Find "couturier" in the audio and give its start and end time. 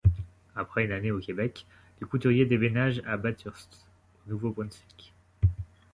2.07-2.47